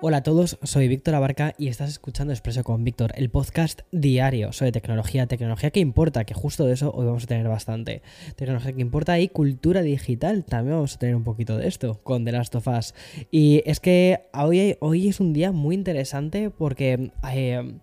[0.00, 4.52] Hola a todos, soy Víctor Abarca y estás escuchando Expreso con Víctor, el podcast diario
[4.52, 8.02] sobre tecnología, tecnología que importa, que justo de eso hoy vamos a tener bastante.
[8.36, 12.24] Tecnología que importa y cultura digital, también vamos a tener un poquito de esto con
[12.24, 12.94] The Last of Us.
[13.32, 17.10] Y es que hoy, hoy es un día muy interesante porque...
[17.28, 17.74] Eh,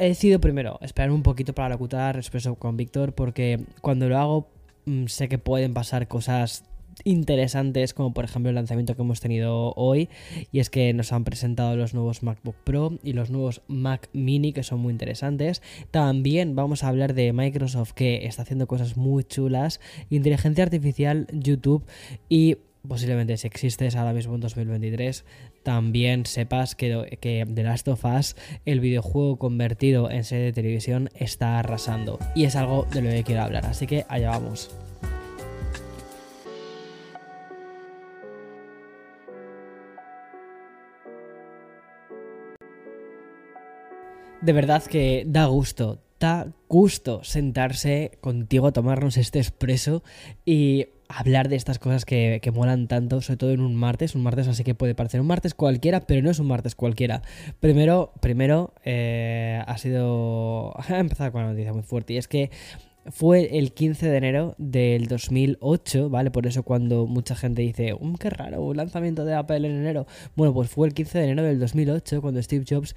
[0.00, 4.50] he decidido primero esperar un poquito para locutar Expreso con Víctor porque cuando lo hago
[4.86, 6.64] mm, sé que pueden pasar cosas
[7.04, 10.08] interesantes como por ejemplo el lanzamiento que hemos tenido hoy
[10.50, 14.52] y es que nos han presentado los nuevos MacBook Pro y los nuevos Mac Mini
[14.52, 19.24] que son muy interesantes también vamos a hablar de Microsoft que está haciendo cosas muy
[19.24, 21.84] chulas inteligencia artificial YouTube
[22.28, 25.24] y posiblemente si existes ahora mismo en 2023,
[25.62, 31.08] también sepas que, que, The Last of Us, el videojuego convertido en serie de televisión,
[31.14, 32.18] está arrasando.
[32.34, 34.81] Y es algo de lo que quiero hablar, así que allá vamos.
[44.42, 50.02] De verdad que da gusto, da gusto sentarse contigo a tomarnos este expreso
[50.44, 54.14] y hablar de estas cosas que, que, molan tanto, sobre todo en un martes.
[54.14, 57.22] Un martes así que puede parecer un martes cualquiera, pero no es un martes cualquiera.
[57.60, 60.74] Primero, primero eh, ha sido...
[60.88, 62.50] Ha empezado con una noticia muy fuerte y es que
[63.10, 66.30] fue el 15 de enero del 2008, ¿vale?
[66.30, 70.06] Por eso cuando mucha gente dice, um, qué raro, un lanzamiento de Apple en enero.
[70.36, 72.94] Bueno, pues fue el 15 de enero del 2008 cuando Steve Jobs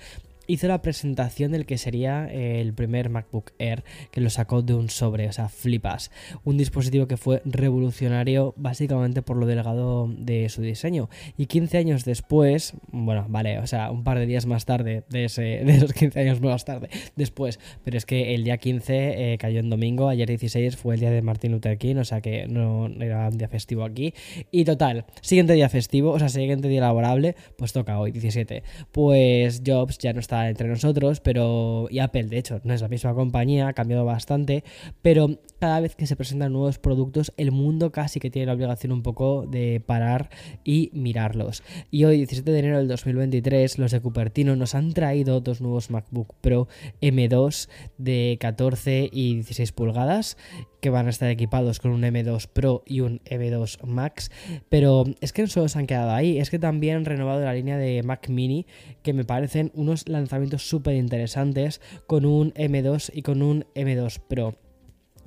[0.47, 4.73] hizo la presentación del que sería eh, el primer MacBook Air, que lo sacó de
[4.73, 6.11] un sobre, o sea, flipas.
[6.43, 11.09] Un dispositivo que fue revolucionario básicamente por lo delgado de su diseño.
[11.37, 15.25] Y 15 años después, bueno, vale, o sea, un par de días más tarde, de,
[15.25, 19.37] ese, de esos 15 años más tarde, después, pero es que el día 15 eh,
[19.37, 22.47] cayó en domingo, ayer 16 fue el día de Martin Luther King, o sea que
[22.47, 24.13] no era un día festivo aquí.
[24.51, 28.63] Y total, siguiente día festivo, o sea, siguiente día laborable, pues toca hoy, 17.
[28.91, 32.87] Pues Jobs ya no está entre nosotros, pero y Apple de hecho no es la
[32.87, 34.63] misma compañía, ha cambiado bastante,
[35.01, 38.91] pero cada vez que se presentan nuevos productos el mundo casi que tiene la obligación
[38.91, 40.29] un poco de parar
[40.63, 41.63] y mirarlos.
[41.91, 45.89] Y hoy 17 de enero del 2023 los de Cupertino nos han traído dos nuevos
[45.89, 46.67] MacBook Pro
[47.01, 50.37] M2 de 14 y 16 pulgadas
[50.85, 54.29] que van a estar equipados con un M2 Pro y un M2 Max,
[54.69, 57.55] pero es que no solo se han quedado ahí, es que también han renovado la
[57.55, 58.67] línea de Mac Mini,
[59.01, 60.24] que me parecen unos lanzamientos
[60.57, 64.55] súper interesantes con un M2 y con un M2 Pro.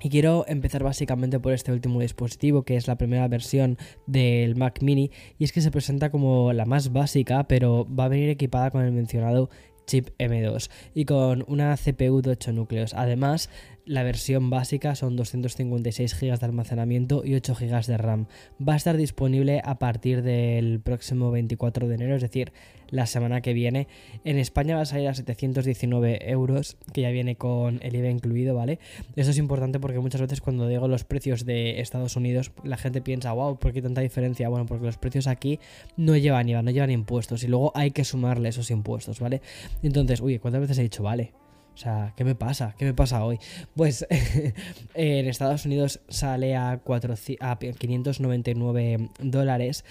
[0.01, 4.81] Y quiero empezar básicamente por este último dispositivo, que es la primera versión del Mac
[4.81, 8.71] Mini, y es que se presenta como la más básica, pero va a venir equipada
[8.71, 9.51] con el mencionado
[9.89, 12.95] chip M2 y con una CPU de 8 núcleos.
[12.95, 13.51] Además,
[13.89, 18.27] la versión básica son 256 GB de almacenamiento y 8 GB de RAM.
[18.61, 22.53] Va a estar disponible a partir del próximo 24 de enero, es decir,
[22.91, 23.89] la semana que viene.
[24.25, 28.55] En España va a salir a 719 euros, que ya viene con el IVA incluido,
[28.55, 28.79] ¿vale?
[29.17, 33.01] Eso es importante porque muchas veces cuando digo los precios de Estados Unidos, la gente
[33.01, 34.51] piensa, wow, ¿por qué tanta diferencia?
[34.51, 35.61] Bueno, porque los precios aquí
[35.97, 39.41] no llevan IVA, no llevan impuestos y luego hay que sumarle esos impuestos, ¿vale?
[39.83, 41.33] Entonces, uy, ¿cuántas veces he dicho, vale?
[41.79, 42.75] O sea, ¿qué me pasa?
[42.77, 43.39] ¿Qué me pasa hoy?
[43.77, 44.05] Pues
[44.95, 49.85] en Estados Unidos sale a, a 599 dólares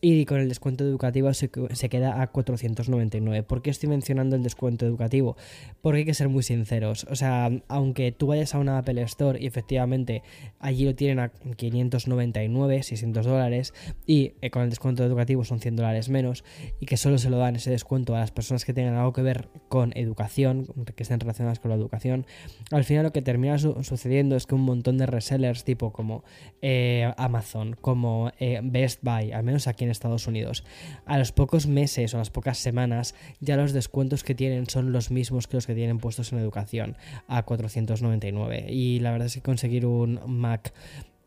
[0.00, 3.42] y con el descuento educativo se, queda a 499.
[3.42, 5.36] ¿Por qué estoy mencionando el descuento educativo?
[5.80, 7.06] Porque hay que ser muy sinceros.
[7.10, 10.22] O sea, aunque tú vayas a una Apple Store y efectivamente
[10.58, 13.74] allí lo tienen a 599, 600 dólares
[14.06, 16.44] y eh, con el descuento educativo son 100 dólares menos
[16.80, 19.22] y que solo se lo dan ese descuento a las personas que tengan algo que
[19.22, 22.26] ver con educación, que estén relacionadas con la educación,
[22.70, 26.24] al final lo que termina sucediendo es que un montón de resellers tipo como
[26.62, 30.64] eh, Amazon, como eh, Best Buy, al menos aquí en Estados Unidos.
[31.06, 34.92] A los pocos meses o a las pocas semanas ya los descuentos que tienen son
[34.92, 36.96] los mismos que los que tienen puestos en educación
[37.26, 38.66] a 499.
[38.68, 40.72] Y la verdad es que conseguir un Mac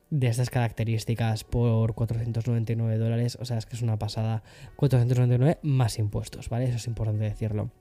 [0.09, 4.43] de estas características por 499 dólares, o sea, es que es una pasada.
[4.75, 6.65] 499 más impuestos, ¿vale?
[6.65, 7.71] Eso es importante decirlo.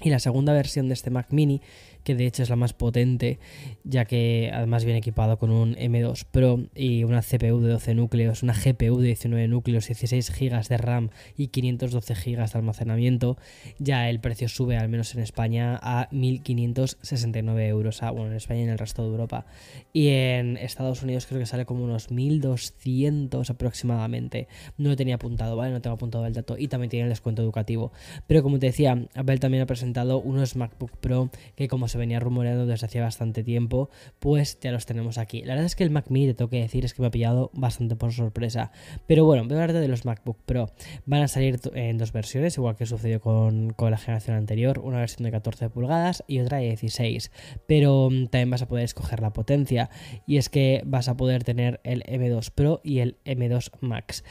[0.00, 1.60] Y la segunda versión de este Mac mini,
[2.08, 3.38] que de hecho es la más potente,
[3.84, 8.42] ya que además viene equipado con un M2 Pro y una CPU de 12 núcleos,
[8.42, 13.36] una GPU de 19 núcleos, 16 GB de RAM y 512 GB de almacenamiento,
[13.78, 18.02] ya el precio sube, al menos en España, a 1.569 euros.
[18.02, 19.44] Ah, bueno, en España y en el resto de Europa.
[19.92, 24.48] Y en Estados Unidos creo que sale como unos 1.200 aproximadamente.
[24.78, 25.72] No lo tenía apuntado, ¿vale?
[25.72, 26.56] No tengo apuntado el dato.
[26.56, 27.92] Y también tiene el descuento educativo.
[28.26, 32.20] Pero como te decía, Apple también ha presentado unos MacBook Pro que como se venía
[32.20, 35.42] rumoreando desde hacía bastante tiempo, pues ya los tenemos aquí.
[35.42, 37.10] La verdad es que el Mac Mini, te tengo que decir, es que me ha
[37.10, 38.72] pillado bastante por sorpresa.
[39.06, 40.70] Pero bueno, voy a hablar de los MacBook Pro.
[41.06, 44.98] Van a salir en dos versiones, igual que sucedió con, con la generación anterior, una
[44.98, 47.30] versión de 14 pulgadas y otra de 16.
[47.66, 49.90] Pero mm, también vas a poder escoger la potencia
[50.26, 54.24] y es que vas a poder tener el M2 Pro y el M2 Max.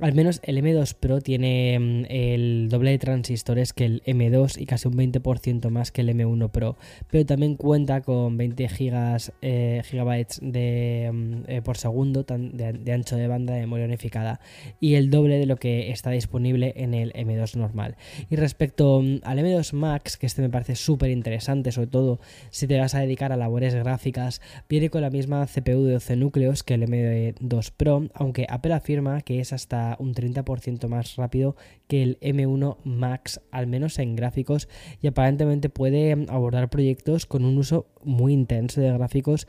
[0.00, 4.66] Al menos el M2 Pro tiene mm, el doble de transistores que el M2 y
[4.66, 6.76] casi un 20% más que el M1 Pro,
[7.12, 13.14] pero también cuenta con 20 gigas, eh, gigabytes de, mm, eh, por segundo de, ancho
[13.14, 14.40] de banda de memoria unificada
[14.80, 17.94] y el doble de lo que está disponible en el M2 normal.
[18.28, 22.18] Y respecto mm, al M2 Max, que este me parece súper interesante, sobre todo
[22.50, 26.16] si te vas a dedicar a labores gráficas, viene con la misma CPU de 12
[26.16, 31.56] núcleos que el M2 Pro, aunque Apple afirma que es hasta un 30% más rápido
[31.86, 34.68] que el M1 Max, al menos en gráficos,
[35.00, 39.46] y aparentemente puede abordar proyectos con un uso muy intenso de gráficos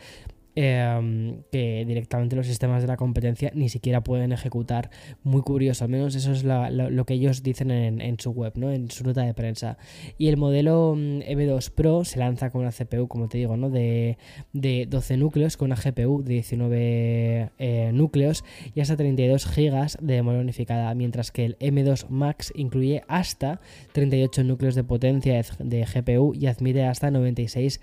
[0.58, 4.90] Em, que directamente los sistemas de la competencia ni siquiera pueden ejecutar.
[5.22, 8.72] Muy curioso, al menos eso es lo, que ellos dicen en, su web, ¿no?
[8.72, 9.78] en su nota de prensa.
[10.18, 13.70] Y el modelo mm, M2 Pro se lanza con una CPU, como te digo, ¿no?
[13.70, 14.18] de,
[14.54, 20.40] 12 núcleos, con una GPU de 19 eh, núcleos y hasta 32 GB de memoria
[20.40, 23.60] unificada, mientras que el M2 Max incluye hasta
[23.92, 27.82] 38 núcleos de potencia de GPU y admite hasta 96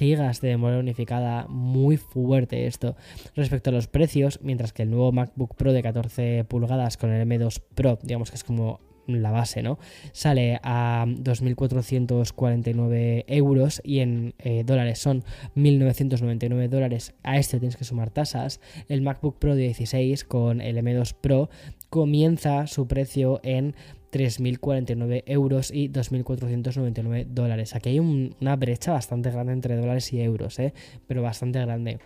[0.00, 1.46] GB de memoria unificada.
[1.48, 2.13] Muy fuerte
[2.50, 2.96] esto.
[3.34, 7.28] Respecto a los precios, mientras que el nuevo MacBook Pro de 14 pulgadas con el
[7.28, 9.78] M2 Pro, digamos que es como la base, ¿no?
[10.12, 15.24] Sale a 2.449 euros y en eh, dólares son
[15.56, 17.14] 1.999 dólares.
[17.22, 18.60] A este tienes que sumar tasas.
[18.88, 21.48] El MacBook Pro de 16 con el M2 Pro
[21.90, 23.76] comienza su precio en
[24.14, 27.74] 3.049 euros y 2.499 dólares.
[27.74, 30.72] Aquí hay una brecha bastante grande entre dólares y euros, ¿eh?
[31.08, 31.98] pero bastante grande.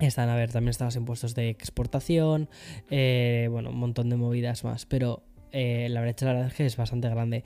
[0.00, 2.48] Están, a ver, también están los impuestos de exportación,
[2.90, 6.76] eh, bueno, un montón de movidas más, pero eh, la brecha la es que es
[6.78, 7.44] bastante grande.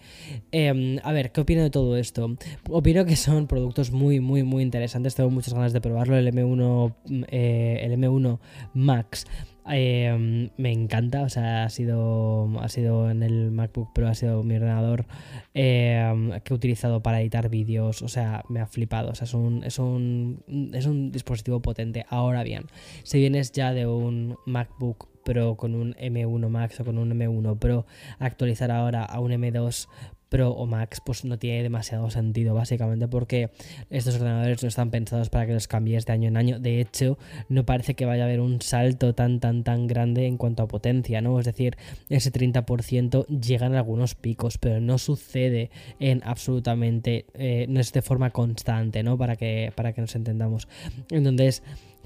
[0.52, 2.36] Em, a ver, ¿qué opino de todo esto?
[2.70, 5.16] Opino que son productos muy, muy, muy interesantes.
[5.16, 6.16] Tengo muchas ganas de probarlo.
[6.16, 6.94] El M1,
[7.28, 8.38] el M1
[8.74, 9.26] Max
[9.70, 14.42] Em, me encanta, o sea, ha sido, ha sido en el MacBook Pro, ha sido
[14.42, 15.06] mi ordenador
[15.54, 19.34] em, que he utilizado para editar vídeos, o sea, me ha flipado, o sea, es
[19.34, 20.42] un, es un,
[20.72, 22.06] es un dispositivo potente.
[22.08, 22.66] Ahora bien,
[23.02, 27.58] si vienes ya de un MacBook Pro con un M1 Max o con un M1
[27.58, 27.84] Pro,
[28.18, 29.88] actualizar ahora a un M2
[30.28, 33.50] Pro o Max pues no tiene demasiado sentido básicamente porque
[33.90, 36.58] estos ordenadores no están pensados para que los cambies de año en año.
[36.58, 40.36] De hecho no parece que vaya a haber un salto tan tan tan grande en
[40.36, 41.76] cuanto a potencia no es decir
[42.08, 48.30] ese 30% llegan algunos picos pero no sucede en absolutamente eh, no es de forma
[48.30, 50.68] constante no para que para que nos entendamos.
[51.10, 51.62] Entonces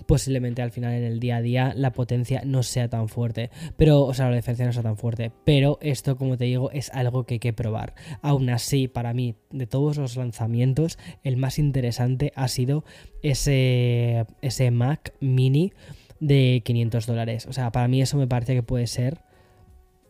[0.06, 4.02] posiblemente al final en el día a día la potencia no sea tan fuerte, pero,
[4.02, 7.24] o sea, la diferencia no sea tan fuerte, pero esto, como te digo, es algo
[7.24, 7.94] que hay que probar.
[8.20, 12.84] Aún así, para mí, de todos los lanzamientos, el más interesante ha sido
[13.22, 15.72] ese, ese Mac mini
[16.20, 17.46] de 500 dólares.
[17.46, 19.20] O sea, para mí eso me parece que puede ser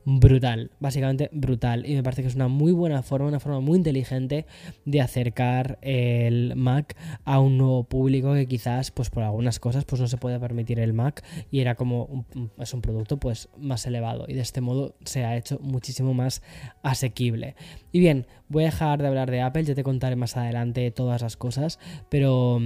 [0.05, 1.87] brutal, básicamente brutal.
[1.87, 4.47] Y me parece que es una muy buena forma, una forma muy inteligente
[4.85, 10.01] de acercar el Mac a un nuevo público que quizás, pues por algunas cosas, pues
[10.01, 13.87] no se puede permitir el Mac y era como un, es un producto pues más
[13.87, 16.43] elevado y de este modo se ha hecho muchísimo más
[16.83, 17.55] asequible.
[17.93, 21.23] Y bien, voy a dejar de hablar de Apple, ya te contaré más adelante todas
[21.23, 21.79] las cosas,
[22.09, 22.61] pero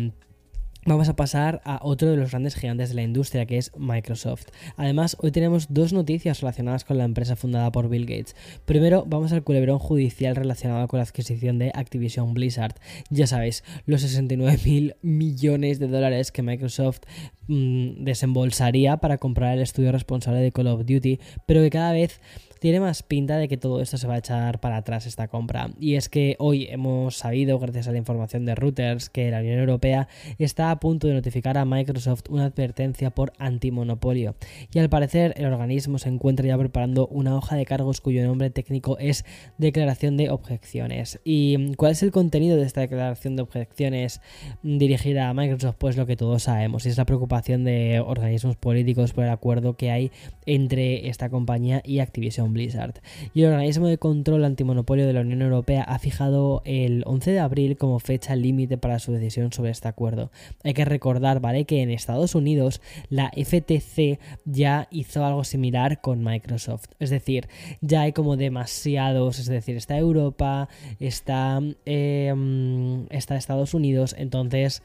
[0.88, 4.44] Vamos a pasar a otro de los grandes gigantes de la industria, que es Microsoft.
[4.76, 8.36] Además, hoy tenemos dos noticias relacionadas con la empresa fundada por Bill Gates.
[8.66, 12.76] Primero, vamos al culebrón judicial relacionado con la adquisición de Activision Blizzard.
[13.10, 17.00] Ya sabéis, los 69 mil millones de dólares que Microsoft
[17.48, 22.20] mm, desembolsaría para comprar el estudio responsable de Call of Duty, pero que cada vez
[22.58, 25.70] tiene más pinta de que todo esto se va a echar para atrás esta compra.
[25.78, 29.58] Y es que hoy hemos sabido, gracias a la información de Reuters, que la Unión
[29.58, 30.08] Europea
[30.38, 34.36] está a punto de notificar a Microsoft una advertencia por antimonopolio
[34.72, 38.50] y al parecer el organismo se encuentra ya preparando una hoja de cargos cuyo nombre
[38.50, 39.24] técnico es
[39.58, 41.20] declaración de objeciones.
[41.24, 44.20] ¿Y cuál es el contenido de esta declaración de objeciones
[44.62, 45.76] dirigida a Microsoft?
[45.78, 49.76] Pues lo que todos sabemos, y es la preocupación de organismos políticos por el acuerdo
[49.76, 50.10] que hay
[50.46, 53.00] entre esta compañía y Activision Blizzard.
[53.34, 57.40] Y el organismo de control antimonopolio de la Unión Europea ha fijado el 11 de
[57.40, 60.30] abril como fecha límite para su decisión sobre este acuerdo.
[60.64, 66.22] Hay que recordar, ¿vale?, que en Estados Unidos la FTC ya hizo algo similar con
[66.22, 66.86] Microsoft.
[66.98, 67.48] Es decir,
[67.80, 74.82] ya hay como demasiados, es decir, está Europa, está, está Estados Unidos, entonces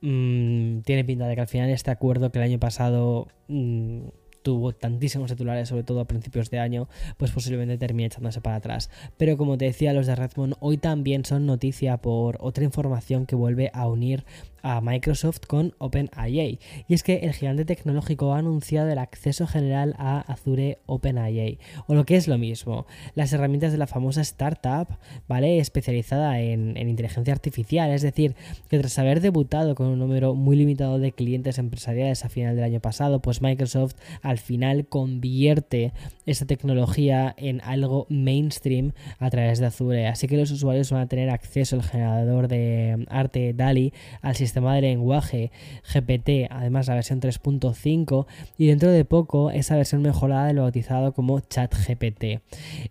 [0.00, 3.28] mm, tiene pinta de que al final este acuerdo que el año pasado...
[3.48, 4.08] Mm,
[4.46, 8.90] tuvo tantísimos titulares, sobre todo a principios de año, pues posiblemente termine echándose para atrás.
[9.16, 13.34] Pero como te decía, los de Redmond hoy también son noticia por otra información que
[13.34, 14.24] vuelve a unir
[14.66, 16.58] a Microsoft con OpenIA.
[16.88, 21.94] Y es que el gigante tecnológico ha anunciado el acceso general a Azure OpenIA, o
[21.94, 24.88] lo que es lo mismo, las herramientas de la famosa startup,
[25.28, 25.60] ¿vale?
[25.60, 28.34] Especializada en, en inteligencia artificial, es decir,
[28.68, 32.64] que tras haber debutado con un número muy limitado de clientes empresariales a final del
[32.64, 35.92] año pasado, pues Microsoft al final convierte
[36.26, 40.08] esta tecnología en algo mainstream a través de Azure.
[40.08, 43.92] Así que los usuarios van a tener acceso al generador de arte DALI,
[44.22, 45.50] al sistema sistema de lenguaje
[45.92, 48.24] GPT, además la versión 3.5
[48.56, 52.40] y dentro de poco esa versión mejorada de lo bautizado como ChatGPT.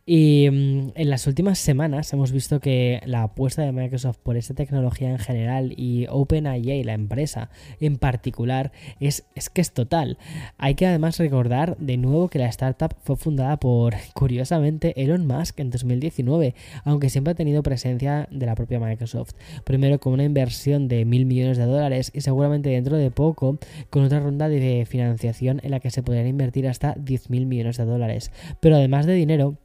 [0.06, 4.54] Y mm, en las últimas semanas hemos visto que la apuesta de Microsoft por esta
[4.54, 10.20] tecnología en general y OpenAI, la empresa en particular, es, es que es total.
[10.60, 15.60] Hay que además recordar de nuevo que la startup fue fundada por, curiosamente, Elon Musk
[15.62, 16.54] en 2019,
[16.84, 19.32] aunque siempre ha tenido presencia de la propia Microsoft.
[19.64, 23.58] Primero con una inversión de mil millones de dólares y seguramente dentro de poco
[23.90, 27.86] con otra ronda de financiación en la que se podrían invertir hasta 10.000 millones de
[27.86, 28.32] dólares.
[28.60, 29.58] Pero además de dinero,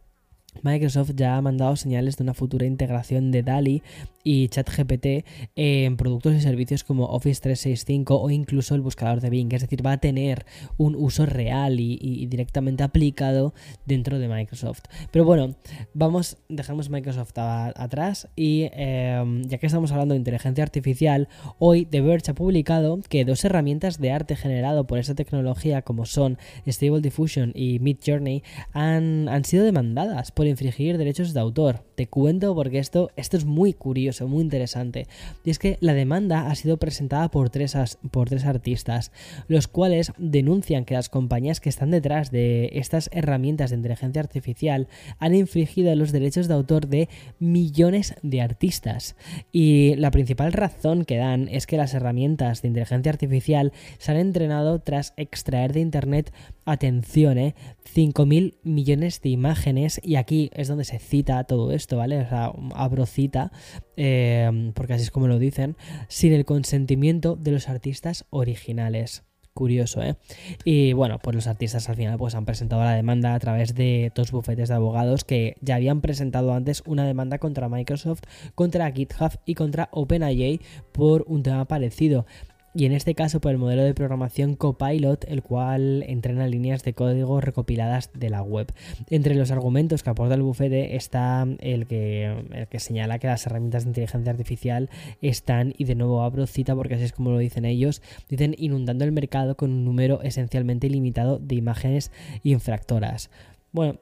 [0.62, 3.82] Microsoft ya ha mandado señales de una futura integración de DALI
[4.22, 5.24] y ChatGPT
[5.56, 9.52] en productos y servicios como Office 365 o incluso el buscador de Bing.
[9.52, 10.44] Es decir, va a tener
[10.76, 13.54] un uso real y, directamente aplicado
[13.86, 14.82] dentro de Microsoft.
[15.10, 15.54] Pero bueno,
[15.94, 21.28] vamos, dejamos Microsoft atrás y em, ya que estamos hablando de inteligencia artificial,
[21.58, 26.04] hoy The Verge ha publicado que dos herramientas de arte generado por esa tecnología como
[26.04, 28.42] son Stable Diffusion y Midjourney
[28.72, 31.84] han, han sido demandadas por infringir derechos de autor.
[31.96, 35.06] Te cuento porque esto, esto es muy curioso, muy interesante.
[35.44, 37.76] Y es que la demanda ha sido presentada por tres,
[38.10, 39.12] por tres artistas,
[39.48, 44.88] los cuales denuncian que las compañías que están detrás de estas herramientas de inteligencia artificial
[45.18, 49.16] han infringido los derechos de autor de millones de artistas.
[49.52, 54.16] Y la principal razón que dan es que las herramientas de inteligencia artificial se han
[54.16, 56.32] entrenado tras extraer de Internet,
[56.64, 57.54] atención, ¿eh?
[57.94, 62.20] 5.000 millones de imágenes y aquí es donde se cita todo esto, ¿vale?
[62.20, 63.52] O sea, abro cita,
[63.96, 65.76] eh, porque así es como lo dicen,
[66.08, 69.24] sin el consentimiento de los artistas originales.
[69.52, 70.14] Curioso, ¿eh?
[70.64, 74.12] Y bueno, pues los artistas al final pues han presentado la demanda a través de
[74.14, 78.22] dos bufetes de abogados que ya habían presentado antes una demanda contra Microsoft,
[78.54, 80.60] contra GitHub y contra OpenAI
[80.92, 82.26] por un tema parecido
[82.74, 86.94] y en este caso por el modelo de programación Copilot, el cual entrena líneas de
[86.94, 88.72] código recopiladas de la web.
[89.08, 93.44] Entre los argumentos que aporta el bufete está el que, el que señala que las
[93.46, 97.38] herramientas de inteligencia artificial están, y de nuevo abro cita porque así es como lo
[97.38, 102.12] dicen ellos, dicen inundando el mercado con un número esencialmente limitado de imágenes
[102.44, 103.30] infractoras.
[103.72, 104.00] Bueno,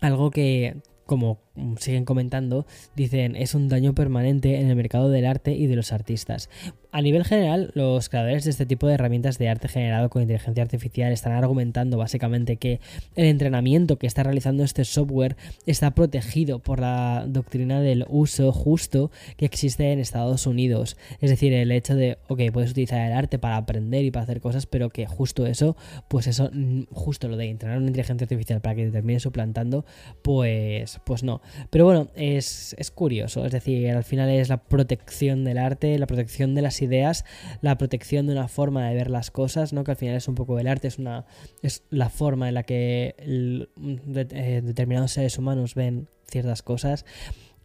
[0.00, 1.40] algo que como
[1.80, 5.92] siguen comentando, dicen es un daño permanente en el mercado del arte y de los
[5.92, 6.48] artistas.
[6.92, 10.64] A nivel general, los creadores de este tipo de herramientas de arte generado con inteligencia
[10.64, 12.80] artificial están argumentando básicamente que
[13.14, 19.12] el entrenamiento que está realizando este software está protegido por la doctrina del uso justo
[19.36, 20.96] que existe en Estados Unidos.
[21.20, 24.40] Es decir, el hecho de, ok, puedes utilizar el arte para aprender y para hacer
[24.40, 25.76] cosas, pero que justo eso,
[26.08, 26.50] pues eso,
[26.90, 29.84] justo lo de entrenar una inteligencia artificial para que te termine suplantando,
[30.22, 31.40] pues, pues no.
[31.70, 36.08] Pero bueno, es, es curioso, es decir, al final es la protección del arte, la
[36.08, 37.24] protección de las ideas,
[37.60, 39.84] la protección de una forma de ver las cosas, ¿no?
[39.84, 41.26] Que al final es un poco el arte, es una
[41.62, 47.04] es la forma en la que eh, determinados seres humanos ven ciertas cosas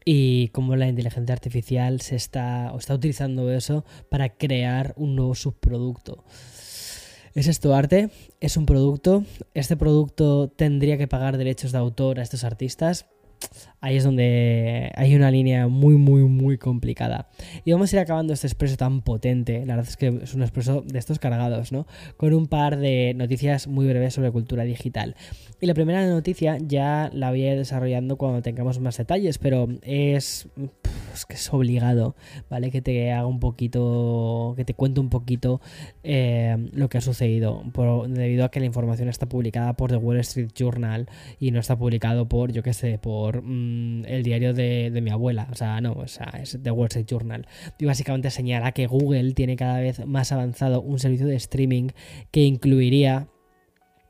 [0.05, 5.33] y cómo la inteligencia artificial se está o está utilizando eso para crear un nuevo
[5.35, 6.23] subproducto.
[7.33, 8.11] ¿Es esto arte?
[8.39, 9.25] ¿Es un producto?
[9.53, 13.07] ¿Este producto tendría que pagar derechos de autor a estos artistas?
[13.81, 17.29] Ahí es donde hay una línea muy, muy, muy complicada.
[17.63, 19.65] Y vamos a ir acabando este expreso tan potente.
[19.65, 21.85] La verdad es que es un expreso de estos cargados, ¿no?
[22.17, 25.15] Con un par de noticias muy breves sobre cultura digital.
[25.61, 29.67] Y la primera noticia ya la voy a ir desarrollando cuando tengamos más detalles, pero
[29.81, 30.47] es,
[31.25, 32.15] que es obligado,
[32.49, 32.71] ¿vale?
[32.71, 35.61] Que te haga un poquito, que te cuente un poquito
[36.03, 37.63] eh, lo que ha sucedido,
[38.09, 41.07] debido a que la información está publicada por The Wall Street Journal
[41.39, 45.11] y no está publicado por, yo qué sé, por mm, el diario de, de, mi
[45.11, 47.47] abuela, o sea, no, o sea, es The Wall Street Journal.
[47.77, 51.89] Y básicamente señala que Google tiene cada vez más avanzado un servicio de streaming
[52.31, 53.27] que incluiría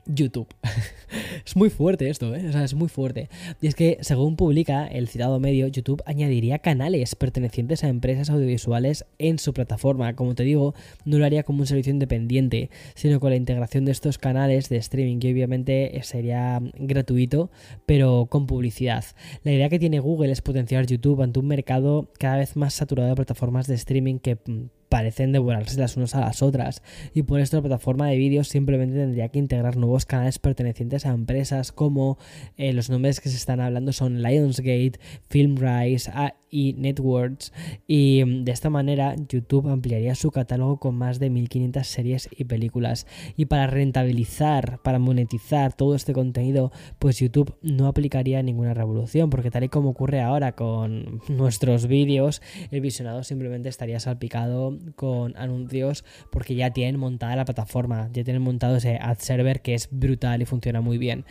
[0.05, 0.47] YouTube.
[1.45, 2.47] es muy fuerte esto, ¿eh?
[2.47, 3.29] O sea, es muy fuerte.
[3.61, 9.05] Y es que, según publica el citado medio, YouTube añadiría canales pertenecientes a empresas audiovisuales
[9.17, 10.15] en su plataforma.
[10.15, 13.91] Como te digo, no lo haría como un servicio independiente, sino con la integración de
[13.91, 17.49] estos canales de streaming, que obviamente sería gratuito,
[17.85, 19.05] pero con publicidad.
[19.43, 23.09] La idea que tiene Google es potenciar YouTube ante un mercado cada vez más saturado
[23.09, 26.81] de plataformas de streaming que mm, parecen devorarse las unas a las otras.
[27.13, 31.09] Y por esto la plataforma de vídeos simplemente tendría que integrar nuevos canales pertenecientes a
[31.09, 32.17] empresas como
[32.55, 34.93] eh, los nombres que se están hablando son Lionsgate,
[35.27, 36.09] Filmrise,
[36.55, 37.51] y Networks.
[37.85, 42.45] Y mm, de esta manera YouTube ampliaría su catálogo con más de 1500 series y
[42.45, 43.05] películas.
[43.35, 49.51] Y para rentabilizar, para monetizar todo este contenido pues YouTube no aplicaría ninguna revolución porque
[49.51, 56.03] tal y como ocurre ahora con nuestros vídeos el visionado simplemente estaría salpicado con anuncios
[56.31, 60.41] porque ya tienen montada la plataforma ya tienen montado ese ad server que es brutal
[60.41, 61.25] y funciona muy bien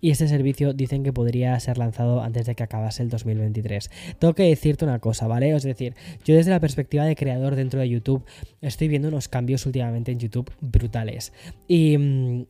[0.00, 3.90] y este servicio dicen que podría ser lanzado antes de que acabase el 2023.
[4.18, 5.54] Tengo que decirte una cosa, ¿vale?
[5.54, 8.24] Es decir, yo desde la perspectiva de creador dentro de YouTube
[8.60, 11.32] estoy viendo unos cambios últimamente en YouTube brutales.
[11.66, 12.46] Y mm,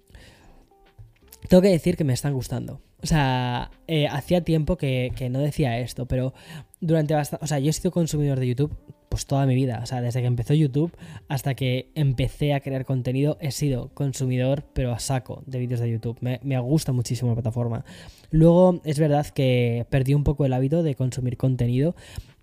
[1.48, 2.80] tengo que decir que me están gustando.
[3.02, 6.34] O sea, eh, hacía tiempo que, que, no decía esto, pero
[6.80, 7.44] durante bastante...
[7.44, 8.76] O sea, yo he sido consumidor de YouTube
[9.08, 9.80] pues toda mi vida.
[9.82, 10.92] O sea, desde que empezó YouTube
[11.28, 15.90] hasta que empecé a crear contenido, he sido consumidor, pero a saco de vídeos de
[15.90, 16.18] YouTube.
[16.20, 17.84] Me, me, gusta muchísimo la plataforma.
[18.30, 21.94] Luego, es verdad que perdí un poco el hábito de consumir contenido.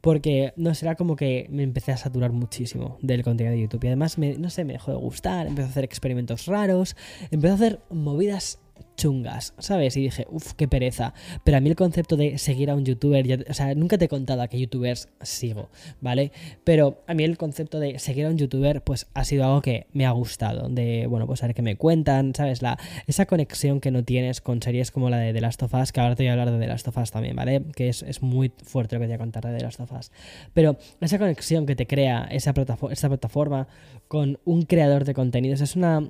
[0.02, 3.86] Porque no será como que me empecé a saturar muchísimo del contenido de YouTube.
[3.86, 5.48] Y además, no sé, me dejó de gustar.
[5.48, 6.96] Empecé a hacer experimentos raros.
[7.32, 8.60] Empecé a hacer movidas
[8.96, 9.96] chungas, ¿sabes?
[9.98, 11.14] Y dije, uff, qué pereza.
[11.44, 14.08] Pero a mí el concepto de seguir a un youtuber, o sea, nunca te he
[14.08, 15.70] contado a qué youtubers sigo,
[16.02, 16.32] ¿vale?
[16.64, 19.88] Pero a mí el concepto de seguir a un youtuber, pues ha sido algo que
[19.94, 20.70] me ha gustado.
[20.70, 22.62] De, bueno, pues a ver qué me cuentan, ¿sabes?
[22.62, 25.92] La, esa conexión que no tienes con series como la de The Last of Us,
[25.92, 27.64] que ahora te voy a hablar de The Last of Us también, ¿vale?
[27.76, 29.92] Que es, es muy fuerte lo que te voy a contar de The Last of
[29.92, 30.12] Us.
[30.54, 32.54] Pero esa conexión que te crea esa
[32.92, 33.68] esta plataforma
[34.08, 36.10] con un creador de contenidos es una.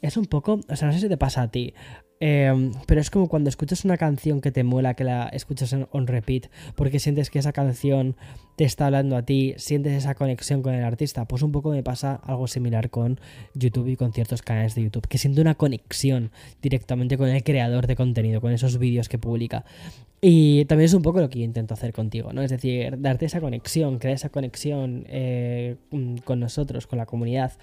[0.00, 0.60] Es un poco.
[0.68, 1.74] O sea, no sé si te pasa a ti.
[2.24, 5.88] Em, pero es como cuando escuchas una canción que te mola, que la escuchas en
[5.90, 8.14] on repeat, porque sientes que esa canción
[8.54, 11.24] te está hablando a ti, sientes esa conexión con el artista.
[11.24, 13.18] Pues un poco me pasa algo similar con
[13.54, 16.30] YouTube y con ciertos canales de YouTube, que siento una conexión
[16.62, 19.64] directamente con el creador de contenido, con esos vídeos que publica.
[20.24, 22.42] Y también es un poco lo que intento hacer contigo, ¿no?
[22.42, 25.74] Es decir, darte esa conexión, crear esa conexión eh,
[26.24, 27.54] con nosotros, con la comunidad.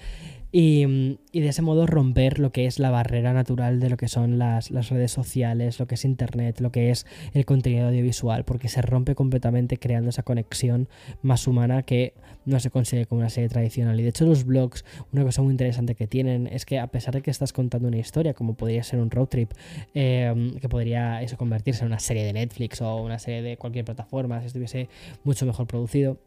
[0.52, 4.10] Y, y, de ese modo romper lo que es la barrera natural de lo que
[4.10, 8.44] son las, las, redes sociales, lo que es Internet, lo que es el contenido audiovisual,
[8.44, 10.90] porque se rompe completamente creando esa conexión
[11.22, 12.14] más humana que
[12.46, 14.00] no se consigue con una serie tradicional.
[14.00, 14.84] Y de hecho los blogs,
[15.14, 17.98] una cosa muy interesante que tienen es que a pesar de que estás contando una
[17.98, 19.52] historia, como podría ser un road trip,
[19.94, 23.58] eh, que podría eso convertirse en una serie de Netflix, Netflix o una serie de
[23.58, 24.90] cualquier plataforma, si estuviese
[25.24, 26.18] mucho mejor producido.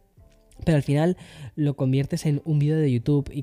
[0.64, 1.16] Pero al final
[1.56, 3.42] lo conviertes en un vídeo de YouTube y,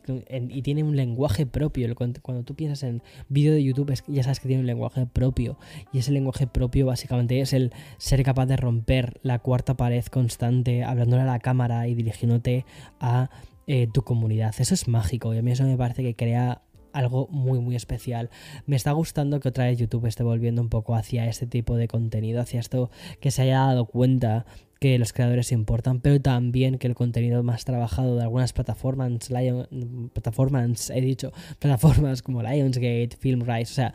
[0.61, 1.93] tiene un lenguaje propio.
[1.95, 5.57] Cuando tú piensas en vídeo de YouTube, ya sabes que tiene un lenguaje propio.
[5.91, 10.83] Y ese lenguaje propio básicamente es el ser capaz de romper la cuarta pared constante,
[10.83, 12.65] hablándole a la cámara y dirigiéndote
[12.99, 13.29] a
[13.67, 14.55] eh, tu comunidad.
[14.57, 18.29] Eso es mágico y a mí eso me parece que crea algo muy muy especial.
[18.65, 21.87] Me está gustando que otra vez YouTube esté volviendo un poco hacia este tipo de
[21.87, 24.45] contenido, hacia esto que se haya dado cuenta
[24.79, 29.29] que los creadores importan, pero también que el contenido más trabajado de algunas plataformas,
[30.13, 33.93] plataformas, he dicho, plataformas como Lionsgate, Filmrise, o sea,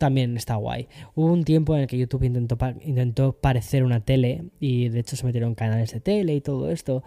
[0.00, 0.88] también está guay.
[1.14, 5.14] Hubo un tiempo en el que YouTube intentó, intentó parecer una tele y de hecho
[5.14, 7.04] se metieron canales de tele y todo esto.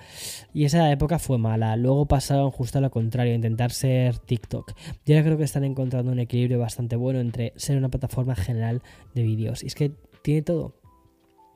[0.54, 1.76] Y esa época fue mala.
[1.76, 4.74] Luego pasaron justo a lo contrario, a intentar ser TikTok.
[5.08, 8.84] Yo ahora creo que están encontrando un equilibrio bastante bueno entre ser una plataforma general
[9.16, 9.64] de vídeos.
[9.64, 10.76] Y es que tiene todo.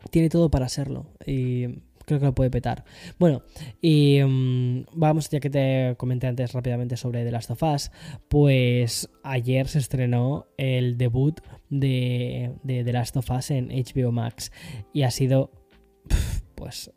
[0.10, 1.06] Tiene todo para serlo.
[1.24, 1.68] Y
[2.08, 2.86] creo que lo puede petar.
[3.20, 3.44] Bueno,
[3.82, 7.92] y mm, vamos, ya que te comenté antes rápidamente sobre The Last of Us,
[8.30, 14.54] pues ayer se estrenó el debut de, The Last of Us en HBO Max
[14.94, 15.52] y ha sido,
[16.56, 16.92] pues,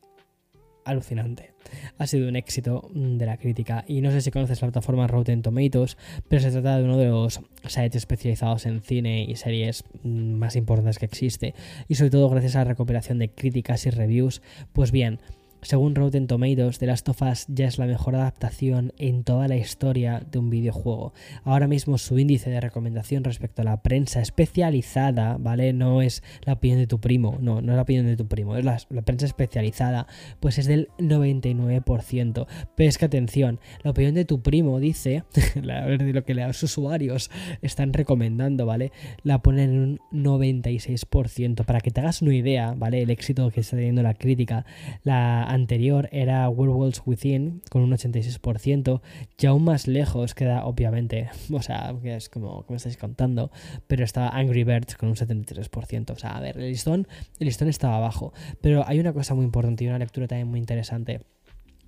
[0.85, 1.55] alucinante.
[1.99, 3.85] Ha sido un éxito mm, de la crítica.
[3.89, 5.97] Y no sé si conoces la plataforma Rotten Tomatoes,
[6.29, 7.41] pero se trata de uno de los
[7.73, 11.55] sites especializados en cine y series mm, más importantes que existe.
[11.89, 14.43] Y sobre todo gracias a la recopilación de críticas y reviews.
[14.73, 15.21] Pues bien,
[15.63, 19.57] según Rotten Tomatoes, The Last of Us ya es la mejor adaptación en toda la
[19.57, 21.13] historia de un videojuego.
[21.45, 25.73] Ahora mismo su índice de recomendación respecto a la prensa especializada, ¿vale?
[25.73, 28.57] No es la opinión de tu primo, no, no es la opinión de tu primo,
[28.57, 30.07] es la, prensa especializada,
[30.41, 32.47] pues es del 99%.
[32.75, 35.25] Pero es que atención, la opinión de tu primo dice,
[35.57, 38.93] a ver de lo que los usuarios están recomendando, ¿vale?
[39.23, 41.65] La ponen en un 96%.
[41.65, 43.03] Para que te hagas una idea, ¿vale?
[43.03, 44.65] El éxito que está teniendo la crítica,
[45.05, 49.01] la anterior era Werewolves Within con un 86%,
[49.39, 53.51] ya aún más lejos queda obviamente, o sea, que es como, me estáis contando,
[53.87, 57.09] pero estaba Angry Birds con un 73%, o sea, a ver, el listón,
[57.39, 60.61] el listón estaba abajo, pero hay una cosa muy importante y una lectura también muy
[60.61, 61.21] interesante.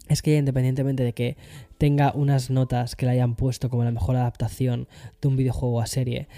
[0.09, 1.37] Es que independientemente de que
[1.79, 4.88] tenga unas notas que le hayan puesto como la mejor adaptación
[5.20, 6.29] de un videojuego a serie,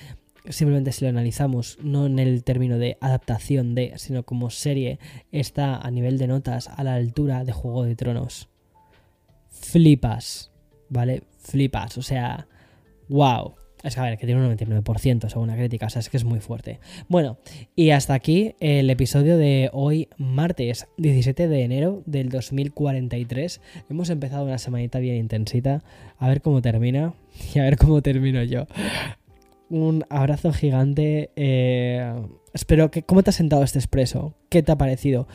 [0.48, 4.98] simplemente si lo analizamos, no en el término de adaptación de, sino como serie,
[5.33, 8.48] está a nivel de notas a la altura de Juego de Tronos.
[9.48, 10.52] Flipas,
[10.88, 11.22] ¿vale?
[11.38, 12.46] Flipas, o sea,
[13.09, 13.54] wow.
[13.83, 16.16] Es que a ver, que tiene un 99% según la crítica, o sea, es que
[16.16, 16.80] es muy fuerte.
[17.07, 17.37] Bueno,
[17.76, 23.61] y hasta aquí el episodio de hoy, martes 17 de enero del 2043.
[23.90, 25.85] Hemos empezado una semanita bien intensita,
[26.16, 27.12] a ver cómo termina
[27.54, 28.66] y a ver cómo termino yo
[29.70, 31.31] un abrazo gigante.
[31.37, 32.12] Eh,
[32.53, 33.03] espero que.
[33.03, 34.35] ¿Cómo te ha sentado este expreso?
[34.48, 35.27] ¿Qué te ha parecido?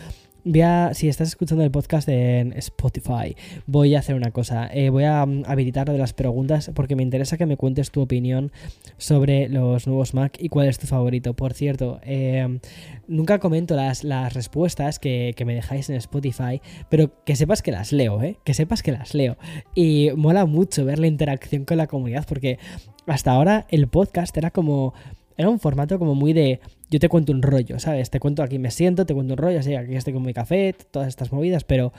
[0.46, 3.36] Voy a, si estás escuchando el podcast en Spotify,
[3.68, 4.70] voy a hacer una cosa.
[4.74, 8.02] Eh, voy a mm, habilitar de las preguntas porque me interesa que me cuentes tu
[8.02, 8.52] opinión
[8.98, 11.34] sobre los nuevos Mac y cuál es tu favorito.
[11.34, 12.60] Por cierto, eh,
[13.08, 17.72] nunca comento las, las respuestas que, que, me dejáis en Spotify, pero que sepas que
[17.72, 18.38] las leo, ¿eh?
[18.46, 19.38] Que sepas que las leo.
[19.76, 22.60] Y mola mucho ver la interacción con la comunidad porque
[23.08, 24.94] hasta ahora el podcast era como
[25.40, 28.10] era un formato como muy de yo te cuento un rollo, ¿sabes?
[28.10, 30.76] Te cuento aquí me siento, te cuento un rollo, así aquí estoy con mi café,
[30.92, 31.94] todas estas movidas, pero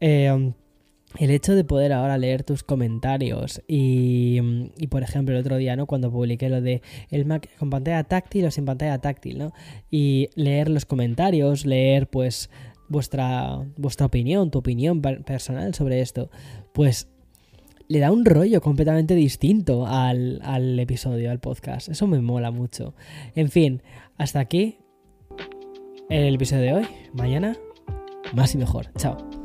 [0.00, 0.52] eh,
[1.18, 5.74] el hecho de poder ahora leer tus comentarios y, y, por ejemplo el otro día,
[5.74, 5.86] ¿no?
[5.86, 9.54] Cuando publiqué lo de el Mac con pantalla táctil o sin pantalla táctil, ¿no?
[9.90, 12.50] Y leer los comentarios, leer pues
[12.88, 16.30] vuestra, vuestra opinión, tu opinión personal sobre esto,
[16.74, 17.08] pues
[17.92, 21.90] le da un rollo completamente distinto al, al episodio, al podcast.
[21.90, 22.94] Eso me mola mucho.
[23.34, 23.82] En fin,
[24.16, 24.78] hasta aquí
[26.08, 26.86] el episodio de hoy.
[27.12, 27.54] Mañana,
[28.34, 28.86] más y mejor.
[28.96, 29.41] Chao.